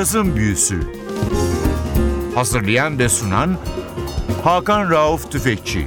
Cazın 0.00 0.36
Büyüsü 0.36 0.80
Hazırlayan 2.34 2.98
ve 2.98 3.08
sunan 3.08 3.58
Hakan 4.44 4.90
Rauf 4.90 5.32
Tüfekçi 5.32 5.86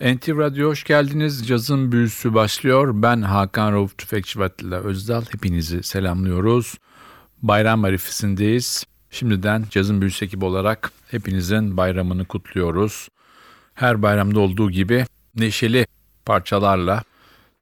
NTV 0.00 0.38
Radyo 0.38 0.68
hoş 0.68 0.84
geldiniz. 0.84 1.48
Cazın 1.48 1.92
Büyüsü 1.92 2.34
başlıyor. 2.34 2.90
Ben 2.94 3.22
Hakan 3.22 3.72
Rauf 3.72 3.98
Tüfekçi 3.98 4.40
ve 4.40 4.44
Atilla 4.44 4.80
Özdal. 4.80 5.22
Hepinizi 5.30 5.82
selamlıyoruz. 5.82 6.74
Bayram 7.42 7.84
arifesindeyiz. 7.84 8.84
Şimdiden 9.10 9.64
Cazın 9.70 10.00
Büyüsü 10.00 10.24
ekibi 10.24 10.44
olarak 10.44 10.92
hepinizin 11.10 11.76
bayramını 11.76 12.24
kutluyoruz. 12.24 13.08
Her 13.74 14.02
bayramda 14.02 14.40
olduğu 14.40 14.70
gibi 14.70 15.06
neşeli 15.36 15.86
parçalarla 16.26 17.02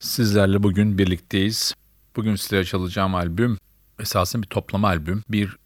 sizlerle 0.00 0.62
bugün 0.62 0.98
birlikteyiz. 0.98 1.74
Bugün 2.16 2.36
sizlere 2.36 2.64
çalacağım 2.64 3.14
albüm 3.14 3.58
esasen 3.98 4.42
bir 4.42 4.46
toplama 4.46 4.88
albüm. 4.88 5.22
Bir 5.28 5.56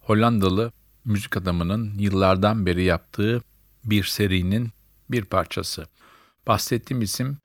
Hollandalı 0.00 0.72
müzik 1.04 1.36
adamının 1.36 1.98
yıllardan 1.98 2.66
beri 2.66 2.84
yaptığı 2.84 3.42
bir 3.84 4.04
serinin 4.04 4.70
bir 5.10 5.24
parçası. 5.24 5.86
Bahsettiğim 6.46 7.02
isim 7.02 7.38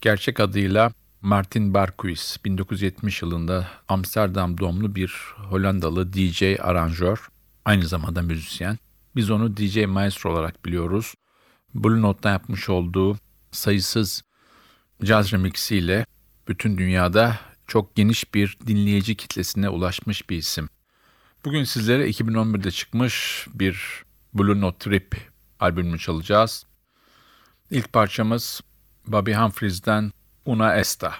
gerçek 0.00 0.40
adıyla 0.40 0.92
Martin 1.22 1.74
Barkuis. 1.74 2.44
1970 2.44 3.22
yılında 3.22 3.68
Amsterdam 3.88 4.58
doğumlu 4.58 4.94
bir 4.94 5.14
Hollandalı 5.36 6.12
DJ 6.12 6.42
aranjör, 6.60 7.28
aynı 7.64 7.86
zamanda 7.86 8.22
müzisyen. 8.22 8.78
Biz 9.16 9.30
onu 9.30 9.56
DJ 9.56 9.84
Maestro 9.84 10.32
olarak 10.32 10.64
biliyoruz. 10.64 11.14
Blue 11.74 12.02
Note'dan 12.02 12.32
yapmış 12.32 12.68
olduğu 12.68 13.16
sayısız 13.50 14.22
caz 15.04 15.32
remixiyle 15.32 16.06
bütün 16.48 16.78
dünyada 16.78 17.51
çok 17.66 17.96
geniş 17.96 18.34
bir 18.34 18.58
dinleyici 18.66 19.14
kitlesine 19.16 19.68
ulaşmış 19.68 20.30
bir 20.30 20.36
isim. 20.36 20.68
Bugün 21.44 21.64
sizlere 21.64 22.08
2011'de 22.10 22.70
çıkmış 22.70 23.46
bir 23.54 24.04
Blue 24.34 24.60
Note 24.60 24.78
Trip 24.78 25.16
albümünü 25.60 25.98
çalacağız. 25.98 26.66
İlk 27.70 27.92
parçamız 27.92 28.60
Bobby 29.06 29.32
Humphries'den 29.32 30.12
Una 30.44 30.76
Esta. 30.76 31.14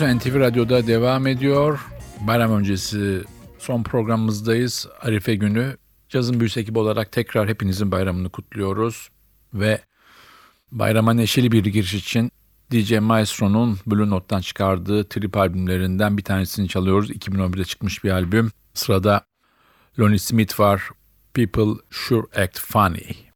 Büyüsü 0.00 0.18
NTV 0.18 0.40
Radyo'da 0.40 0.86
devam 0.86 1.26
ediyor. 1.26 1.80
Bayram 2.20 2.52
öncesi 2.52 3.22
son 3.58 3.82
programımızdayız. 3.82 4.88
Arife 5.00 5.34
günü. 5.34 5.76
Cazın 6.08 6.40
Büyüsü 6.40 6.60
ekibi 6.60 6.78
olarak 6.78 7.12
tekrar 7.12 7.48
hepinizin 7.48 7.92
bayramını 7.92 8.28
kutluyoruz. 8.28 9.08
Ve 9.54 9.80
bayrama 10.72 11.12
neşeli 11.12 11.52
bir 11.52 11.64
giriş 11.64 11.94
için 11.94 12.30
DJ 12.72 12.92
Maestro'nun 12.92 13.78
Blue 13.86 14.10
Note'dan 14.10 14.40
çıkardığı 14.40 15.08
trip 15.08 15.36
albümlerinden 15.36 16.18
bir 16.18 16.24
tanesini 16.24 16.68
çalıyoruz. 16.68 17.10
2011'de 17.10 17.64
çıkmış 17.64 18.04
bir 18.04 18.10
albüm. 18.10 18.50
Sırada 18.74 19.26
Lonnie 20.00 20.18
Smith 20.18 20.60
var. 20.60 20.88
People 21.34 21.82
Sure 21.90 22.42
Act 22.42 22.58
Funny. 22.58 23.33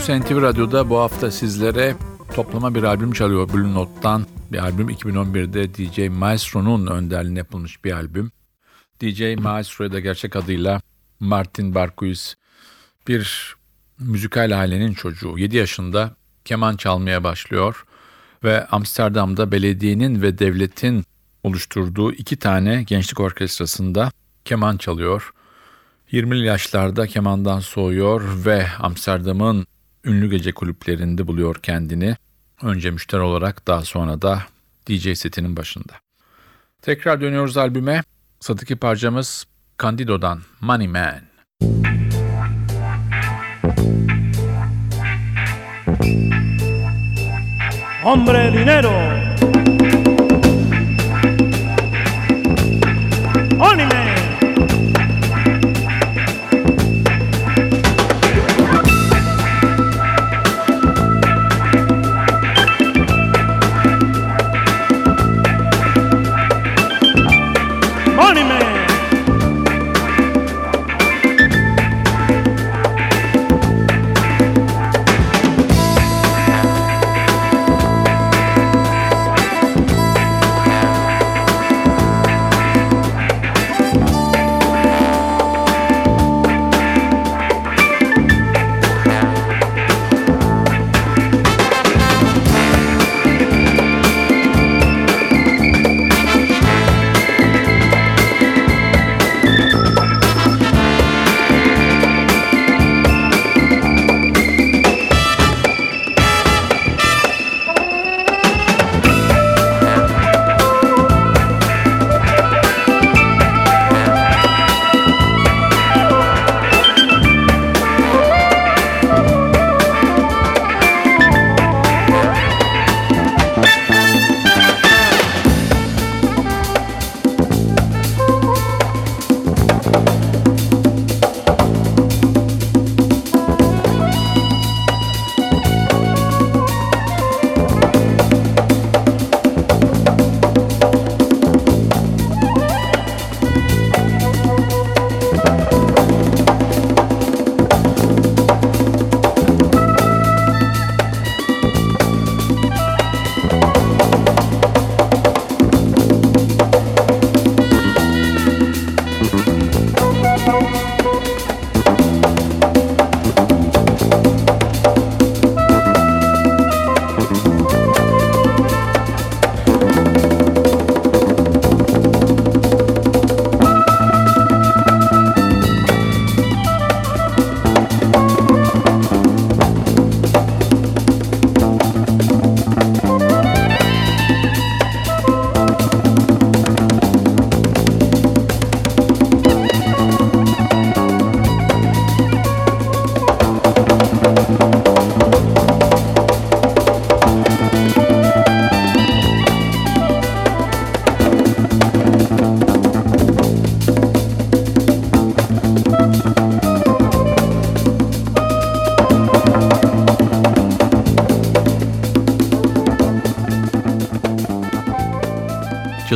Cazın 0.00 0.14
Müsen 0.14 0.36
TV 0.36 0.42
Radyo'da 0.42 0.90
bu 0.90 0.98
hafta 0.98 1.30
sizlere 1.30 1.96
toplama 2.34 2.74
bir 2.74 2.82
albüm 2.82 3.12
çalıyor 3.12 3.48
Blue 3.52 3.74
Note'dan. 3.74 4.26
Bir 4.52 4.58
albüm 4.58 4.88
2011'de 4.88 5.74
DJ 5.74 6.08
Maestro'nun 6.08 6.86
önderliğinde 6.86 7.38
yapılmış 7.38 7.84
bir 7.84 7.92
albüm. 7.92 8.32
DJ 9.00 9.38
Maestro'ya 9.38 9.92
da 9.92 10.00
gerçek 10.00 10.36
adıyla 10.36 10.80
Martin 11.20 11.74
Barkuis 11.74 12.34
bir 13.08 13.54
müzikal 13.98 14.60
ailenin 14.60 14.94
çocuğu. 14.94 15.38
7 15.38 15.56
yaşında 15.56 16.16
keman 16.44 16.76
çalmaya 16.76 17.24
başlıyor 17.24 17.84
ve 18.44 18.66
Amsterdam'da 18.66 19.52
belediyenin 19.52 20.22
ve 20.22 20.38
devletin 20.38 21.04
oluşturduğu 21.42 22.12
iki 22.12 22.36
tane 22.36 22.82
gençlik 22.82 23.20
orkestrasında 23.20 24.10
keman 24.44 24.76
çalıyor. 24.76 25.32
20'li 26.12 26.46
yaşlarda 26.46 27.06
kemandan 27.06 27.60
soğuyor 27.60 28.44
ve 28.46 28.66
Amsterdam'ın 28.78 29.66
ünlü 30.04 30.30
gece 30.30 30.52
kulüplerinde 30.52 31.26
buluyor 31.26 31.56
kendini. 31.62 32.16
Önce 32.62 32.90
müşteri 32.90 33.20
olarak 33.20 33.66
daha 33.66 33.82
sonra 33.82 34.22
da 34.22 34.42
DJ 34.88 35.18
setinin 35.18 35.56
başında. 35.56 35.92
Tekrar 36.82 37.20
dönüyoruz 37.20 37.56
albüme. 37.56 38.02
Satıki 38.40 38.76
parçamız 38.76 39.46
Candido'dan 39.82 40.40
Money 40.60 40.88
Man. 40.88 41.20
Hombre 48.02 48.52
dinero. 48.52 49.29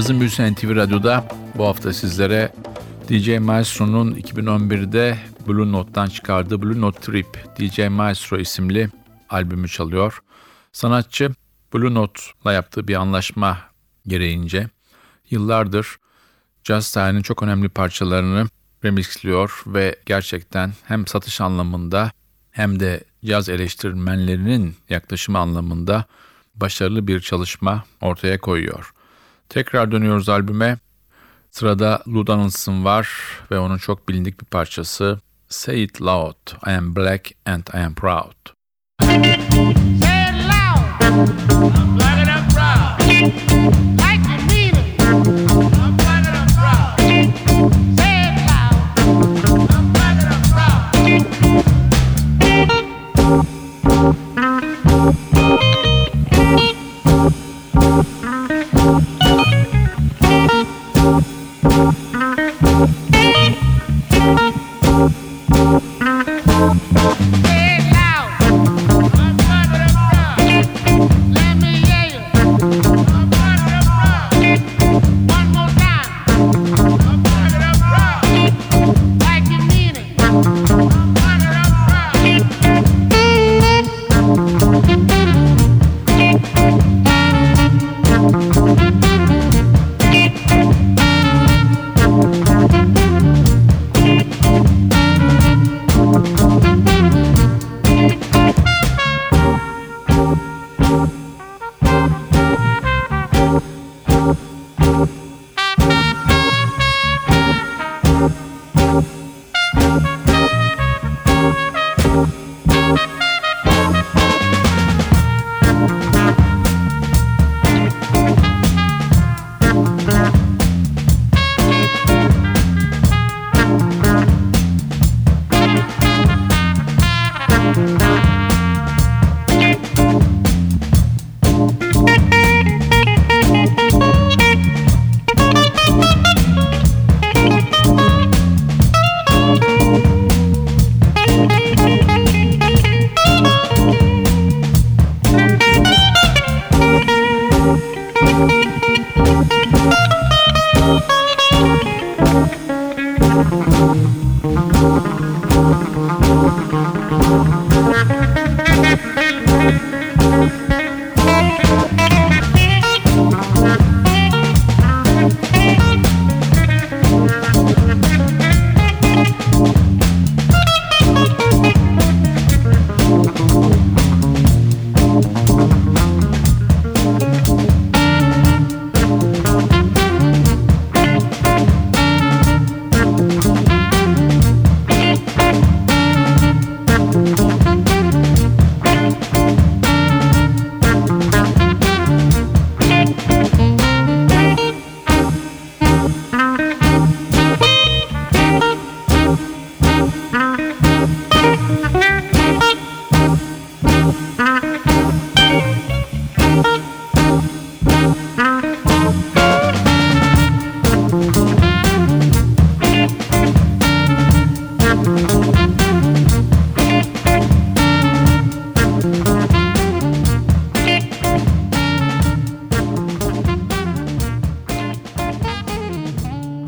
Cazın 0.04 0.20
Büyüsü 0.20 0.52
NTV 0.52 0.76
Radyo'da 0.76 1.28
bu 1.54 1.66
hafta 1.66 1.92
sizlere 1.92 2.52
DJ 3.08 3.38
Maestro'nun 3.38 4.14
2011'de 4.14 5.18
Blue 5.48 5.72
Note'dan 5.72 6.06
çıkardığı 6.06 6.62
Blue 6.62 6.80
Note 6.80 7.00
Trip 7.00 7.26
DJ 7.58 7.78
Maestro 7.88 8.38
isimli 8.38 8.90
albümü 9.30 9.68
çalıyor. 9.68 10.22
Sanatçı 10.72 11.30
Blue 11.74 11.94
Note'la 11.94 12.52
yaptığı 12.52 12.88
bir 12.88 12.94
anlaşma 12.94 13.58
gereğince 14.06 14.68
yıllardır 15.30 15.96
caz 16.64 16.92
tarihinin 16.92 17.22
çok 17.22 17.42
önemli 17.42 17.68
parçalarını 17.68 18.46
remixliyor 18.84 19.62
ve 19.66 19.96
gerçekten 20.06 20.72
hem 20.84 21.06
satış 21.06 21.40
anlamında 21.40 22.10
hem 22.50 22.80
de 22.80 23.04
caz 23.24 23.48
eleştirmenlerinin 23.48 24.76
yaklaşımı 24.88 25.38
anlamında 25.38 26.04
başarılı 26.54 27.06
bir 27.06 27.20
çalışma 27.20 27.84
ortaya 28.00 28.40
koyuyor. 28.40 28.94
Tekrar 29.48 29.92
dönüyoruz 29.92 30.28
albüme. 30.28 30.78
Sırada 31.50 32.02
Lou 32.08 32.24
var 32.84 33.08
ve 33.50 33.58
onun 33.58 33.78
çok 33.78 34.08
bilindik 34.08 34.40
bir 34.40 34.46
parçası 34.46 35.20
Say 35.48 35.84
It 35.84 36.02
Loud, 36.02 36.66
I 36.66 36.70
Am 36.70 36.96
Black 36.96 37.32
and 37.46 37.66
I 37.74 37.78
Am 37.78 37.94
Proud. 37.94 38.34
Say 39.00 39.16
it 39.20 39.44
loud, 40.48 41.00
I'm 41.74 41.96
black 41.96 42.18
and 42.18 42.28
I'm 42.28 42.48
proud. 42.48 43.83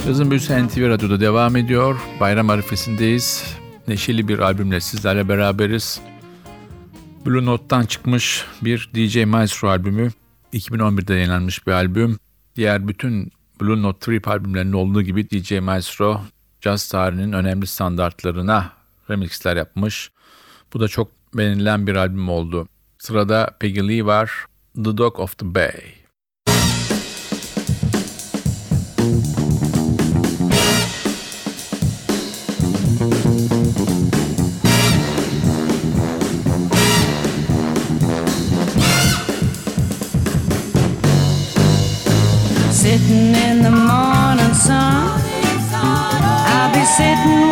Büyüsü 0.06 0.66
NTV 0.66 0.88
Radyo'da 0.88 1.20
devam 1.20 1.56
ediyor. 1.56 1.96
Bayram 2.20 2.50
arifesindeyiz. 2.50 3.56
Neşeli 3.88 4.28
bir 4.28 4.38
albümle 4.38 4.80
sizlerle 4.80 5.28
beraberiz. 5.28 6.00
Blue 7.26 7.44
Note'dan 7.44 7.86
çıkmış 7.86 8.44
bir 8.62 8.90
DJ 8.94 9.24
Maestro 9.24 9.68
albümü. 9.68 10.10
2011'de 10.52 11.14
yayınlanmış 11.14 11.66
bir 11.66 11.72
albüm. 11.72 12.18
Diğer 12.56 12.88
bütün 12.88 13.32
Blue 13.60 13.82
Note 13.82 13.98
Trip 13.98 14.28
albümlerinde 14.28 14.76
olduğu 14.76 15.02
gibi 15.02 15.30
DJ 15.30 15.52
Maestro 15.52 16.20
caz 16.60 16.88
tarihinin 16.88 17.32
önemli 17.32 17.66
standartlarına 17.66 18.72
remixler 19.10 19.56
yapmış. 19.56 20.10
Bu 20.74 20.80
da 20.80 20.88
çok 20.88 21.08
beğenilen 21.34 21.86
bir 21.86 21.94
albüm 21.94 22.28
oldu. 22.28 22.68
Sırada 22.98 23.50
Peggy 23.60 23.80
Lee 23.80 24.06
var, 24.06 24.30
The 24.76 24.96
Dog 24.96 25.20
of 25.20 25.38
the 25.38 25.54
Bay. 25.54 25.95
Sitting 46.96 47.45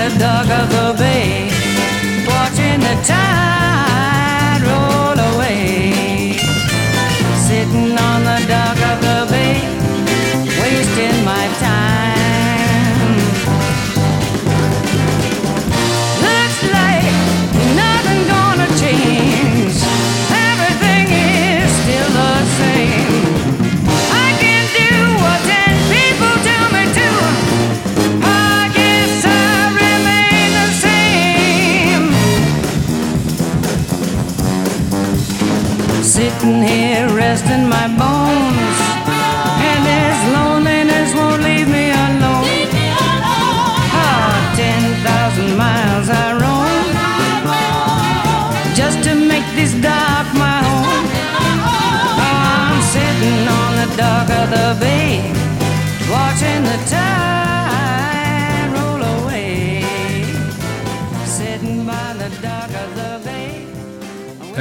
the 0.00 0.18
dock 0.18 0.48
of 0.48 0.70
the 0.70 0.94
bay, 0.98 1.50
watching 2.26 2.80
the 2.80 2.96
tide 3.04 4.62
roll 4.70 5.18
away. 5.34 6.38
Sitting 7.46 7.92
on 8.08 8.24
the 8.24 8.38
dock 8.48 8.78
of 8.92 8.98
the 9.06 9.26
bay, 9.30 9.60
wasting 10.58 11.24
my 11.24 11.46
time. 11.60 12.09
Sitting 36.50 36.66
here 36.66 37.08
resting 37.10 37.68
my 37.68 37.86
bones, 37.96 39.09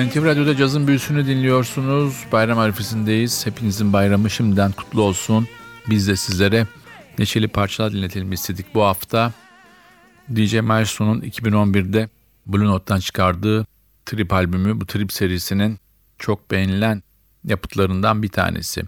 NTV 0.07 0.25
Radyo'da 0.25 0.55
cazın 0.55 0.87
büyüsünü 0.87 1.27
dinliyorsunuz. 1.27 2.25
Bayram 2.31 2.59
arifisindeyiz. 2.59 3.45
Hepinizin 3.45 3.93
bayramı 3.93 4.29
şimdiden 4.29 4.71
kutlu 4.71 5.01
olsun. 5.01 5.47
Biz 5.89 6.07
de 6.07 6.15
sizlere 6.15 6.67
neşeli 7.17 7.47
parçalar 7.47 7.93
dinletelim 7.93 8.31
istedik 8.31 8.75
bu 8.75 8.83
hafta. 8.83 9.33
DJ 10.35 10.59
Maestro'nun 10.59 11.21
2011'de 11.21 12.09
Blue 12.45 12.65
Note'dan 12.65 12.99
çıkardığı 12.99 13.65
Trip 14.05 14.33
albümü 14.33 14.81
bu 14.81 14.85
Trip 14.85 15.13
serisinin 15.13 15.79
çok 16.19 16.51
beğenilen 16.51 17.03
yapıtlarından 17.43 18.23
bir 18.23 18.29
tanesi. 18.29 18.83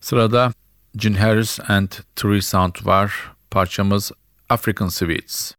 Sırada 0.00 0.52
Gene 0.96 1.18
Harris 1.18 1.60
and 1.68 1.88
Tree 2.16 2.42
Sound 2.42 2.74
var. 2.86 3.32
Parçamız 3.50 4.12
African 4.48 4.88
Sweets. 4.88 5.52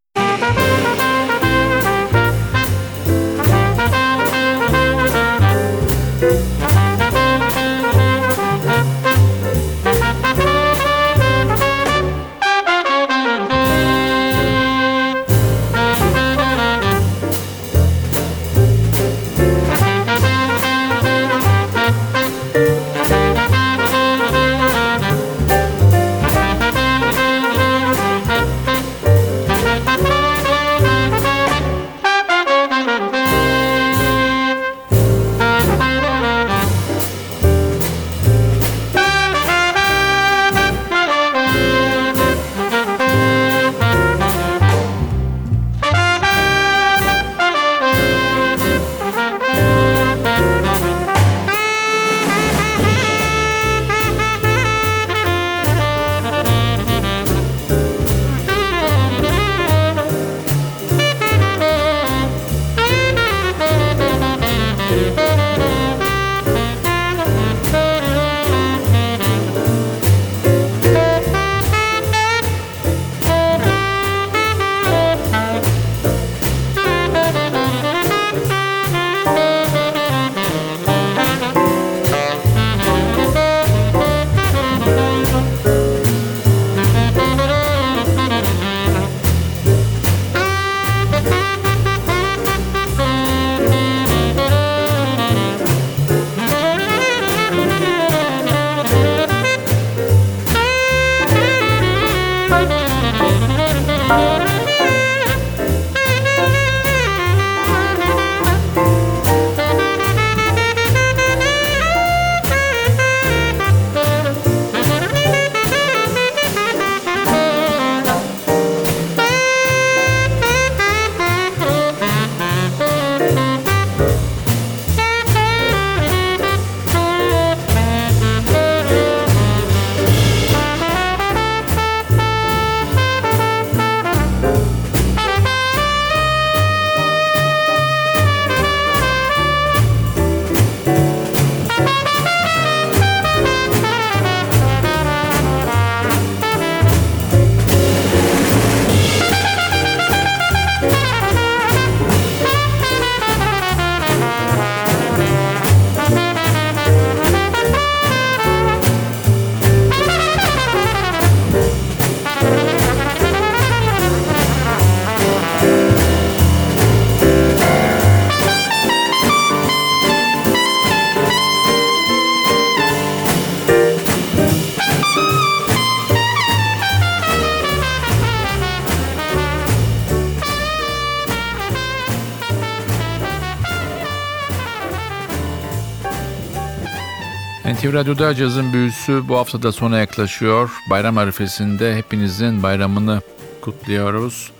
NTV 187.87 187.93
Radyo'da 187.93 188.35
cazın 188.35 188.73
büyüsü 188.73 189.23
bu 189.27 189.37
hafta 189.37 189.63
da 189.63 189.71
sona 189.71 189.97
yaklaşıyor. 189.97 190.69
Bayram 190.89 191.17
arifesinde 191.17 191.95
hepinizin 191.95 192.63
bayramını 192.63 193.21
kutluyoruz. 193.61 194.51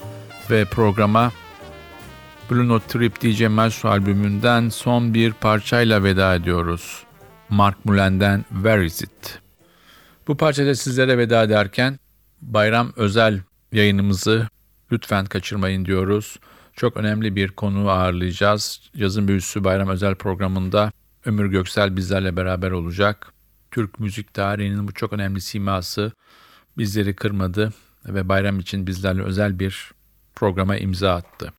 Ve 0.52 0.66
programa 0.66 1.32
Blue 2.52 2.68
Note 2.68 2.88
Trip 2.88 3.22
DJ 3.22 3.42
Melsu 3.42 3.90
albümünden 3.90 4.70
son 4.70 5.14
bir 5.14 5.34
parçayla 5.34 6.04
veda 6.04 6.36
ediyoruz. 6.36 7.04
Mark 7.50 7.86
Mullen'den 7.86 8.46
Where 8.54 8.86
Is 8.86 9.02
It? 9.02 9.40
Bu 10.28 10.38
parçada 10.38 10.76
sizlere 10.76 11.18
veda 11.18 11.44
ederken 11.44 12.00
bayram 12.42 12.94
özel 12.96 13.40
yayınımızı 13.72 14.48
lütfen 14.92 15.26
kaçırmayın 15.26 15.86
diyoruz. 15.86 16.40
Çok 16.74 16.98
önemli 16.98 17.36
bir 17.36 17.48
konu 17.48 17.90
ağırlayacağız. 17.90 18.82
Yazın 18.96 19.28
Büyüsü 19.28 19.64
Bayram 19.64 19.90
Özel 19.90 20.16
programında 20.16 20.92
Ömür 21.28 21.46
Göksel 21.46 21.96
bizlerle 21.96 22.36
beraber 22.36 22.72
olacak. 22.72 23.34
Türk 23.72 24.00
müzik 24.00 24.34
tarihinin 24.34 24.88
bu 24.88 24.94
çok 24.94 25.14
önemli 25.14 25.42
siması 25.42 26.12
bizleri 26.78 27.16
kırmadı 27.16 27.74
ve 28.06 28.30
bayram 28.30 28.60
için 28.60 28.88
bizlerle 28.88 29.22
özel 29.22 29.60
bir 29.60 29.92
programa 30.36 30.78
imza 30.78 31.16
attı. 31.16 31.54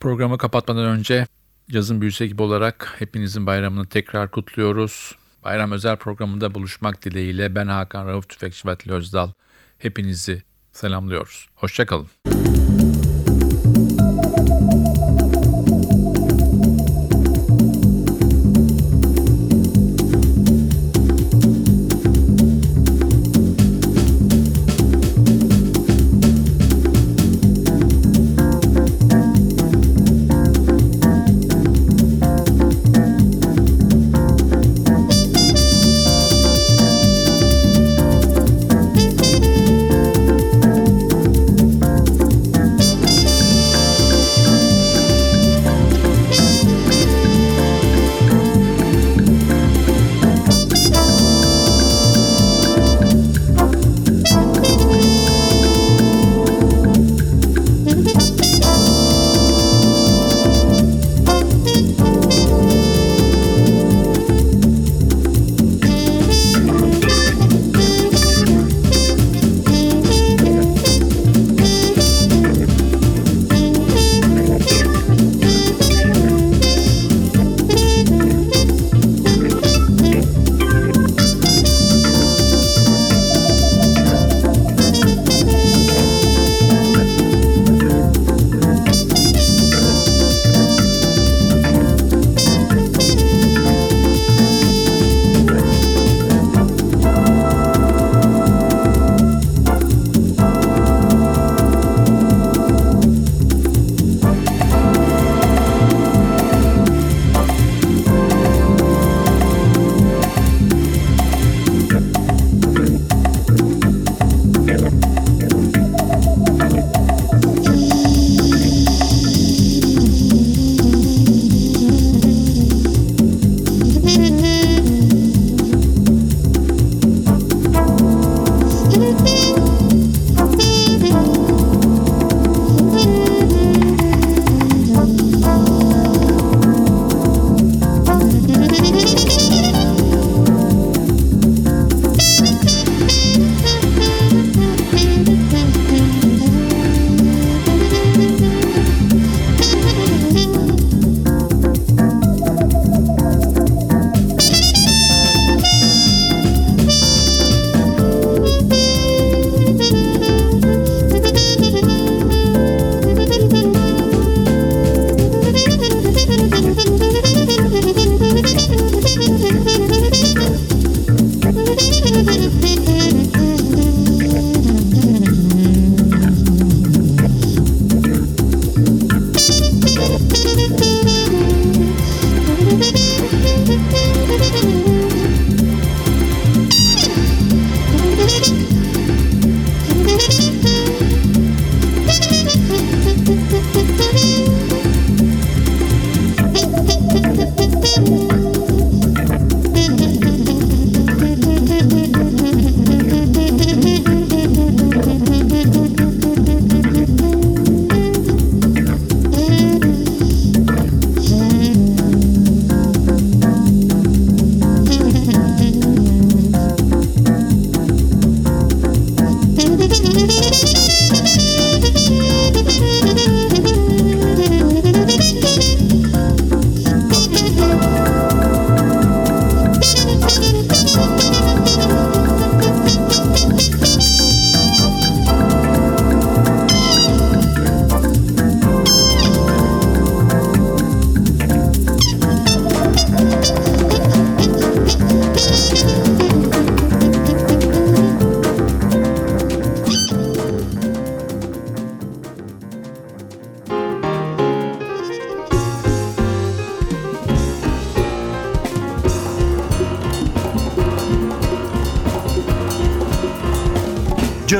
Programı 0.00 0.38
kapatmadan 0.38 0.84
önce 0.84 1.26
Yazın 1.68 2.00
Büyüsü 2.00 2.24
ekibi 2.24 2.42
olarak 2.42 2.94
hepinizin 2.98 3.46
bayramını 3.46 3.86
tekrar 3.86 4.30
kutluyoruz. 4.30 5.14
Bayram 5.44 5.72
özel 5.72 5.96
programında 5.96 6.54
buluşmak 6.54 7.04
dileğiyle 7.04 7.54
ben 7.54 7.66
Hakan 7.66 8.06
Rauf 8.06 8.28
Tüfekçi 8.28 8.68
Vatili 8.68 8.92
Özdal. 8.92 9.32
Hepinizi 9.78 10.42
selamlıyoruz. 10.72 11.48
Hoşçakalın. 11.54 12.08